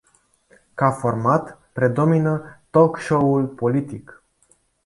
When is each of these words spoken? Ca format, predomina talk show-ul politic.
Ca 0.73 0.89
format, 0.91 1.57
predomina 1.73 2.61
talk 2.71 2.97
show-ul 2.97 3.47
politic. 3.47 4.21